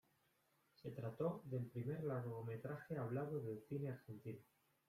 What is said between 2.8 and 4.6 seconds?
hablado del cine argentino.